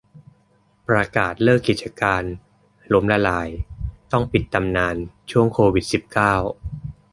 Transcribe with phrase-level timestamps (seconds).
[0.87, 2.23] ประกาศเลิกกิจการ
[2.93, 3.49] ล้มละลาย
[4.11, 4.95] ต้องปิดตำนาน
[5.31, 6.33] ช่วง โควิด สิบเก้า